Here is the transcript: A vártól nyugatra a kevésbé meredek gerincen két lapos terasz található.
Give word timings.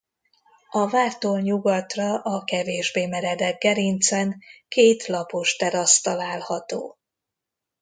A 0.69 0.87
vártól 0.87 1.39
nyugatra 1.39 2.21
a 2.21 2.43
kevésbé 2.43 3.07
meredek 3.07 3.57
gerincen 3.63 4.39
két 4.67 5.05
lapos 5.07 5.55
terasz 5.55 6.01
található. 6.01 6.97